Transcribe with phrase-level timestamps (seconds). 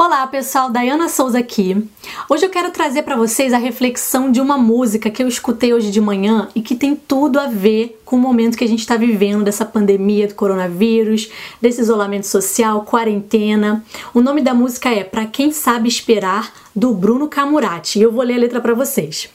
[0.00, 1.84] Olá pessoal, Dayana Souza aqui.
[2.28, 5.90] Hoje eu quero trazer para vocês a reflexão de uma música que eu escutei hoje
[5.90, 8.96] de manhã e que tem tudo a ver com o momento que a gente está
[8.96, 11.28] vivendo dessa pandemia do coronavírus,
[11.60, 13.84] desse isolamento social, quarentena.
[14.14, 18.00] O nome da música é Para Quem Sabe Esperar, do Bruno Camurati.
[18.00, 19.28] Eu vou ler a letra para vocês.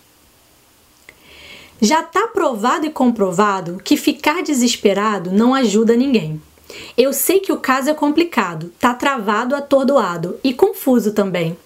[1.82, 6.42] Já está provado e comprovado que ficar desesperado não ajuda ninguém.
[6.96, 11.58] Eu sei que o caso é complicado, tá travado, atordoado e confuso também.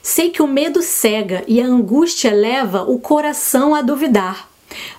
[0.00, 4.48] Sei que o medo cega e a angústia leva o coração a duvidar.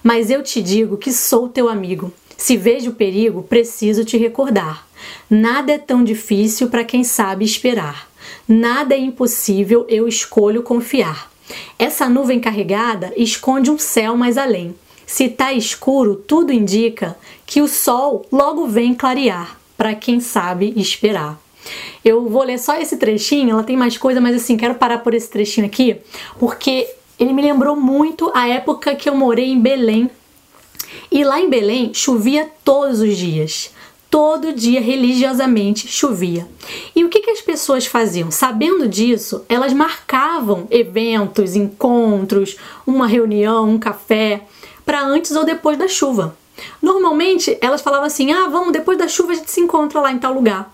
[0.04, 2.12] Mas eu te digo que sou teu amigo.
[2.38, 4.86] Se vejo perigo, preciso te recordar.
[5.30, 8.10] Nada é tão difícil para quem sabe esperar.
[8.48, 11.32] Nada é impossível, eu escolho confiar.
[11.78, 14.76] Essa nuvem carregada esconde um céu mais além.
[15.06, 21.40] Se tá escuro, tudo indica que o sol logo vem clarear, para quem sabe esperar.
[22.04, 25.14] Eu vou ler só esse trechinho, ela tem mais coisa, mas assim, quero parar por
[25.14, 25.96] esse trechinho aqui,
[26.38, 26.86] porque
[27.18, 30.12] ele me lembrou muito a época que eu morei em Belém.
[31.10, 33.72] E lá em Belém chovia todos os dias.
[34.10, 36.46] Todo dia, religiosamente, chovia.
[36.94, 38.32] E o que, que as pessoas faziam?
[38.32, 44.42] Sabendo disso, elas marcavam eventos, encontros, uma reunião, um café
[44.86, 46.36] para antes ou depois da chuva.
[46.82, 50.20] Normalmente elas falavam assim: ah, vamos, depois da chuva a gente se encontra lá em
[50.20, 50.74] tal lugar.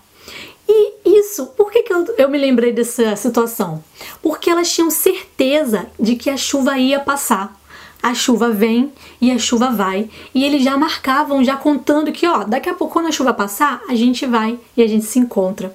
[0.68, 3.82] E isso, por que, que eu, eu me lembrei dessa situação?
[4.20, 7.56] Porque elas tinham certeza de que a chuva ia passar.
[8.02, 10.10] A chuva vem e a chuva vai.
[10.34, 13.80] E eles já marcavam, já contando que, ó, daqui a pouco, quando a chuva passar,
[13.88, 15.74] a gente vai e a gente se encontra.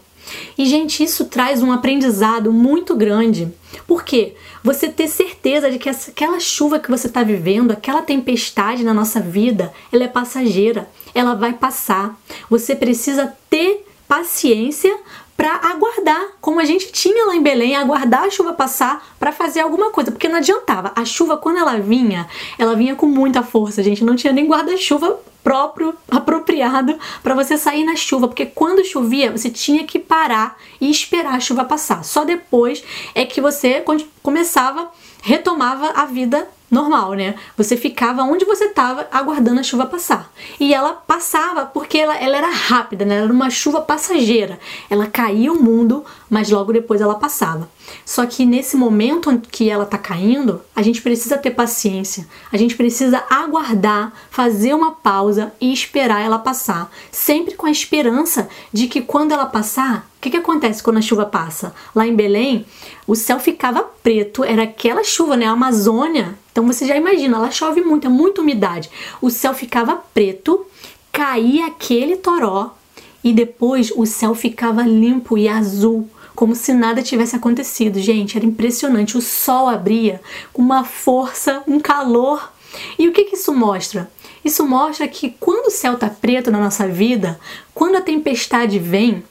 [0.57, 3.51] E, gente, isso traz um aprendizado muito grande.
[3.87, 4.35] Por quê?
[4.63, 9.19] Você ter certeza de que aquela chuva que você está vivendo, aquela tempestade na nossa
[9.19, 12.19] vida, ela é passageira, ela vai passar.
[12.49, 14.95] Você precisa ter paciência
[15.41, 19.61] para aguardar, como a gente tinha lá em Belém, aguardar a chuva passar para fazer
[19.61, 20.91] alguma coisa, porque não adiantava.
[20.95, 22.27] A chuva quando ela vinha,
[22.59, 27.83] ela vinha com muita força, gente, não tinha nem guarda-chuva próprio, apropriado para você sair
[27.83, 32.03] na chuva, porque quando chovia você tinha que parar e esperar a chuva passar.
[32.03, 32.83] Só depois
[33.15, 33.83] é que você
[34.21, 34.91] começava,
[35.23, 37.35] retomava a vida normal, né?
[37.57, 40.31] Você ficava onde você estava aguardando a chuva passar.
[40.57, 43.15] E ela passava porque ela, ela era rápida, né?
[43.15, 44.57] Ela era uma chuva passageira.
[44.89, 47.69] Ela caía o mundo, mas logo depois ela passava.
[48.05, 52.27] Só que nesse momento que ela tá caindo, a gente precisa ter paciência.
[52.51, 56.91] A gente precisa aguardar, fazer uma pausa e esperar ela passar.
[57.11, 61.01] Sempre com a esperança de que quando ela passar, o que, que acontece quando a
[61.01, 61.73] chuva passa?
[61.95, 62.65] Lá em Belém,
[63.07, 65.45] o céu ficava preto, era aquela chuva, né?
[65.45, 66.37] A Amazônia.
[66.51, 68.89] Então você já imagina, ela chove muito, é muita umidade.
[69.21, 70.65] O céu ficava preto,
[71.11, 72.75] caía aquele toró
[73.23, 76.09] e depois o céu ficava limpo e azul
[76.41, 77.99] como se nada tivesse acontecido.
[77.99, 79.15] Gente, era impressionante.
[79.15, 80.19] O sol abria
[80.51, 82.51] com uma força, um calor.
[82.97, 84.09] E o que, que isso mostra?
[84.43, 87.39] Isso mostra que quando o céu está preto na nossa vida,
[87.75, 89.23] quando a tempestade vem,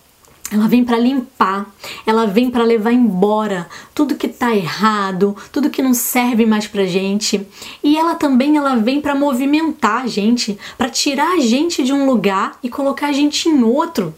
[0.50, 1.72] ela vem para limpar,
[2.04, 6.84] ela vem para levar embora tudo que tá errado, tudo que não serve mais pra
[6.84, 7.46] gente.
[7.84, 12.04] E ela também ela vem para movimentar a gente, para tirar a gente de um
[12.04, 14.12] lugar e colocar a gente em outro.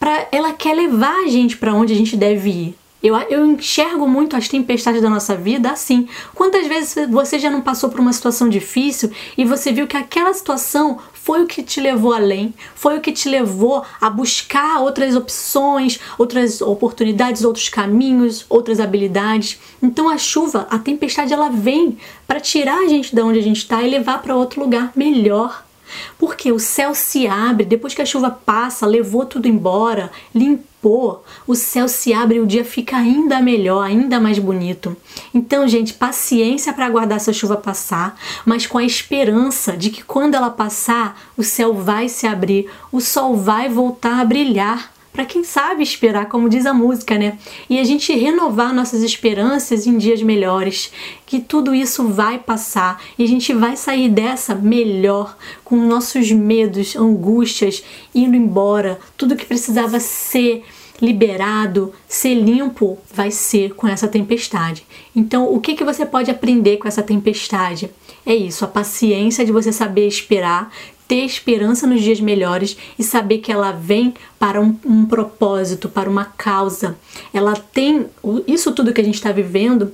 [0.00, 2.74] Para ela quer levar a gente para onde a gente deve ir.
[3.02, 6.08] Eu, eu enxergo muito as tempestades da nossa vida assim.
[6.34, 10.32] Quantas vezes você já não passou por uma situação difícil e você viu que aquela
[10.32, 15.16] situação foi o que te levou além, foi o que te levou a buscar outras
[15.16, 19.58] opções, outras oportunidades, outros caminhos, outras habilidades.
[19.82, 21.96] Então a chuva, a tempestade, ela vem
[22.26, 25.64] para tirar a gente de onde a gente está e levar para outro lugar melhor.
[26.18, 30.73] Porque o céu se abre, depois que a chuva passa, levou tudo embora, limpou,
[31.46, 34.96] o céu se abre e o dia fica ainda melhor, ainda mais bonito.
[35.32, 40.34] Então, gente, paciência para aguardar essa chuva passar, mas com a esperança de que quando
[40.34, 45.44] ela passar, o céu vai se abrir, o sol vai voltar a brilhar para quem
[45.44, 47.38] sabe esperar, como diz a música, né?
[47.70, 50.90] E a gente renovar nossas esperanças em dias melhores,
[51.24, 56.96] que tudo isso vai passar e a gente vai sair dessa melhor, com nossos medos,
[56.96, 60.64] angústias indo embora, tudo que precisava ser
[61.00, 64.84] liberado, ser limpo, vai ser com essa tempestade.
[65.14, 67.90] Então, o que, que você pode aprender com essa tempestade?
[68.26, 70.72] É isso, a paciência de você saber esperar,
[71.06, 76.08] ter esperança nos dias melhores e saber que ela vem para um, um propósito, para
[76.08, 76.96] uma causa.
[77.32, 78.06] Ela tem
[78.46, 79.92] isso tudo que a gente está vivendo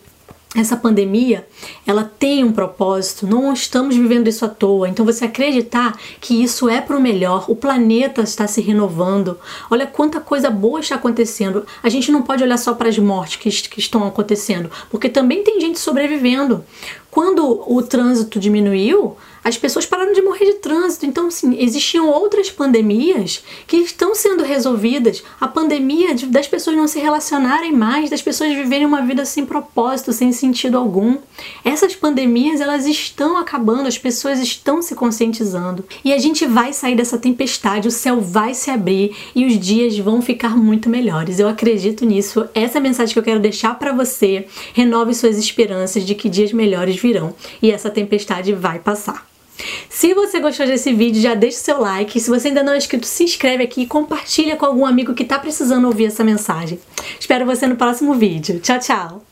[0.56, 1.46] essa pandemia,
[1.86, 4.88] ela tem um propósito, não estamos vivendo isso à toa.
[4.88, 9.38] Então você acreditar que isso é para o melhor, o planeta está se renovando.
[9.70, 11.64] Olha quanta coisa boa está acontecendo.
[11.82, 15.44] A gente não pode olhar só para as mortes que, que estão acontecendo, porque também
[15.44, 16.64] tem gente sobrevivendo.
[17.10, 21.06] Quando o trânsito diminuiu, as pessoas pararam de morrer de trânsito.
[21.06, 25.22] Então, assim, existiam outras pandemias que estão sendo resolvidas.
[25.40, 29.46] A pandemia de, das pessoas não se relacionarem mais, das pessoas viverem uma vida sem
[29.46, 31.16] propósito, sem sentido algum.
[31.64, 35.84] Essas pandemias, elas estão acabando, as pessoas estão se conscientizando.
[36.04, 39.98] E a gente vai sair dessa tempestade, o céu vai se abrir e os dias
[39.98, 41.38] vão ficar muito melhores.
[41.38, 42.46] Eu acredito nisso.
[42.54, 44.46] Essa é a mensagem que eu quero deixar para você.
[44.74, 49.29] Renove suas esperanças de que dias melhores virão e essa tempestade vai passar.
[49.88, 52.19] Se você gostou desse vídeo, já deixa o seu like.
[52.19, 55.23] Se você ainda não é inscrito, se inscreve aqui e compartilha com algum amigo que
[55.23, 56.81] está precisando ouvir essa mensagem.
[57.19, 58.58] Espero você no próximo vídeo.
[58.61, 59.29] Tchau, tchau!